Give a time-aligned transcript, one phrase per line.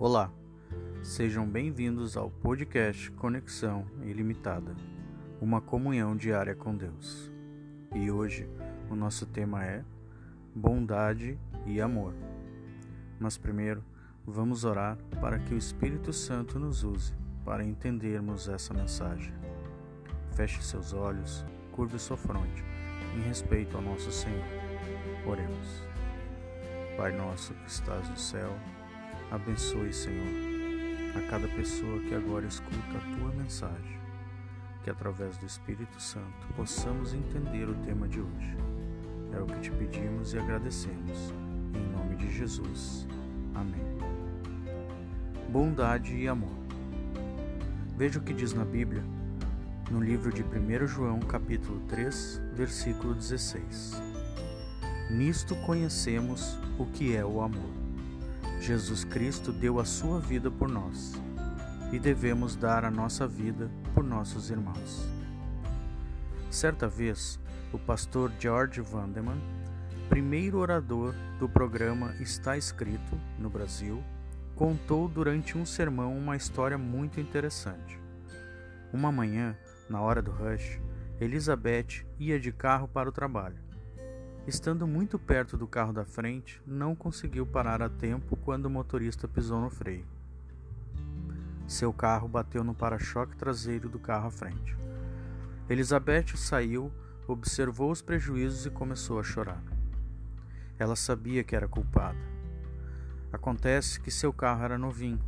[0.00, 0.30] Olá,
[1.02, 4.76] sejam bem-vindos ao podcast Conexão Ilimitada,
[5.40, 7.32] uma comunhão diária com Deus.
[7.92, 8.48] E hoje
[8.88, 9.84] o nosso tema é
[10.54, 12.14] bondade e amor.
[13.18, 13.82] Mas primeiro,
[14.24, 17.12] vamos orar para que o Espírito Santo nos use
[17.44, 19.34] para entendermos essa mensagem.
[20.36, 22.62] Feche seus olhos, curve sua fronte,
[23.16, 24.46] em respeito ao nosso Senhor.
[25.26, 25.82] Oremos.
[26.96, 28.56] Pai nosso que estás no céu,
[29.30, 30.26] abençoe, Senhor,
[31.16, 33.98] a cada pessoa que agora escuta a tua mensagem,
[34.82, 38.56] que através do Espírito Santo possamos entender o tema de hoje.
[39.32, 41.32] É o que te pedimos e agradecemos.
[41.74, 43.06] Em nome de Jesus.
[43.54, 43.98] Amém.
[45.50, 46.56] Bondade e amor.
[47.96, 49.02] Veja o que diz na Bíblia,
[49.90, 54.00] no livro de 1 João, capítulo 3, versículo 16.
[55.10, 57.77] Nisto conhecemos o que é o amor.
[58.68, 61.14] Jesus Cristo deu a sua vida por nós
[61.90, 65.08] e devemos dar a nossa vida por nossos irmãos.
[66.50, 67.40] Certa vez,
[67.72, 69.40] o pastor George Vandeman,
[70.10, 74.04] primeiro orador do programa Está Escrito no Brasil,
[74.54, 77.98] contou durante um sermão uma história muito interessante.
[78.92, 79.56] Uma manhã,
[79.88, 80.78] na hora do rush,
[81.18, 83.67] Elizabeth ia de carro para o trabalho.
[84.48, 89.28] Estando muito perto do carro da frente, não conseguiu parar a tempo quando o motorista
[89.28, 90.06] pisou no freio.
[91.66, 94.74] Seu carro bateu no para-choque traseiro do carro à frente.
[95.68, 96.90] Elizabeth saiu,
[97.26, 99.62] observou os prejuízos e começou a chorar.
[100.78, 102.16] Ela sabia que era culpada.
[103.30, 105.20] Acontece que seu carro era novinho.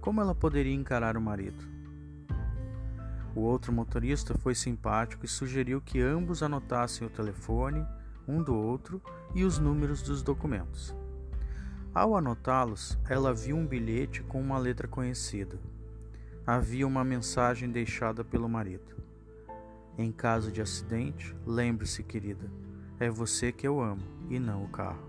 [0.00, 1.81] Como ela poderia encarar o marido?
[3.34, 7.86] O outro motorista foi simpático e sugeriu que ambos anotassem o telefone
[8.26, 9.00] um do outro
[9.34, 10.94] e os números dos documentos.
[11.94, 15.58] Ao anotá-los, ela viu um bilhete com uma letra conhecida.
[16.46, 18.96] Havia uma mensagem deixada pelo marido.
[19.98, 22.50] Em caso de acidente, lembre-se, querida,
[22.98, 25.06] é você que eu amo e não o carro.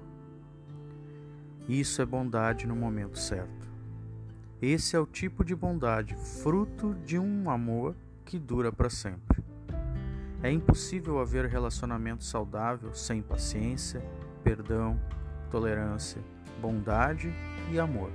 [1.68, 3.72] Isso é bondade no momento certo.
[4.62, 9.44] Esse é o tipo de bondade fruto de um amor que dura para sempre.
[10.42, 14.04] É impossível haver relacionamento saudável sem paciência,
[14.44, 15.00] perdão,
[15.50, 16.22] tolerância,
[16.62, 17.34] bondade
[17.72, 18.12] e amor.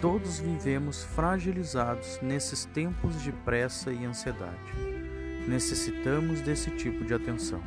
[0.00, 4.72] Todos vivemos fragilizados nesses tempos de pressa e ansiedade.
[5.48, 7.62] Necessitamos desse tipo de atenção.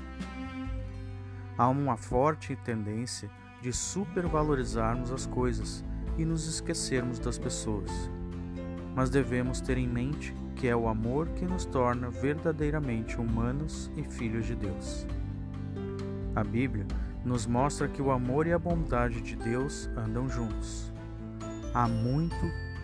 [1.58, 3.30] Há uma forte tendência
[3.62, 5.84] de supervalorizarmos as coisas
[6.18, 7.92] e nos esquecermos das pessoas.
[8.96, 14.04] Mas devemos ter em mente que é o amor que nos torna verdadeiramente humanos e
[14.04, 15.06] filhos de Deus.
[16.34, 16.86] A Bíblia
[17.24, 20.94] nos mostra que o amor e a bondade de Deus andam juntos.
[21.74, 22.36] Há muito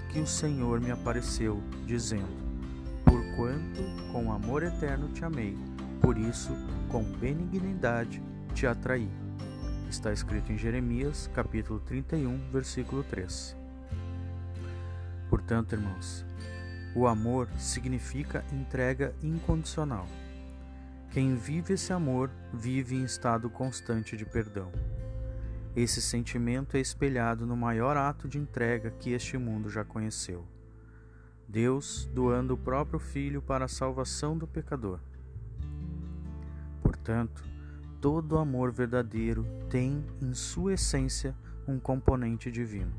[0.10, 2.42] que o Senhor me apareceu, dizendo:
[3.06, 5.58] Porquanto com amor eterno te amei,
[6.02, 6.52] por isso
[6.90, 8.22] com benignidade
[8.54, 9.10] te atraí.
[9.90, 13.61] Está escrito em Jeremias, capítulo 31, versículo 3.
[15.32, 16.26] Portanto, irmãos,
[16.94, 20.06] o amor significa entrega incondicional.
[21.10, 24.70] Quem vive esse amor vive em estado constante de perdão.
[25.74, 30.46] Esse sentimento é espelhado no maior ato de entrega que este mundo já conheceu.
[31.48, 35.00] Deus doando o próprio Filho para a salvação do pecador.
[36.84, 37.42] Portanto,
[38.02, 41.34] todo amor verdadeiro tem em sua essência
[41.66, 42.92] um componente divino.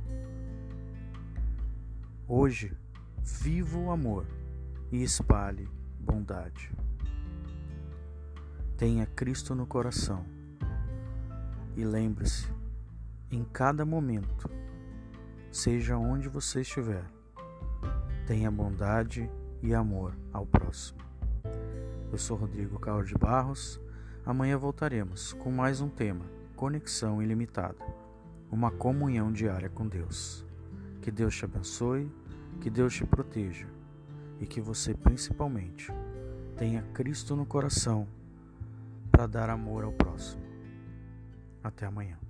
[2.28, 2.77] Hoje,
[3.22, 4.27] viva o amor
[4.91, 5.69] e espalhe
[5.99, 6.71] bondade.
[8.77, 10.25] Tenha Cristo no coração
[11.77, 12.49] e lembre-se,
[13.31, 14.50] em cada momento,
[15.50, 17.05] seja onde você estiver,
[18.27, 19.31] tenha bondade
[19.62, 21.00] e amor ao próximo.
[22.11, 23.81] Eu sou Rodrigo Carlos de Barros.
[24.25, 26.25] Amanhã voltaremos com mais um tema:
[26.55, 28.02] Conexão Ilimitada
[28.52, 30.44] uma comunhão diária com Deus.
[31.00, 32.12] Que Deus te abençoe
[32.60, 33.66] que Deus te proteja
[34.40, 35.93] e que você, principalmente,
[36.56, 38.06] tenha Cristo no coração
[39.10, 40.43] para dar amor ao próximo.
[41.62, 42.21] Até amanhã.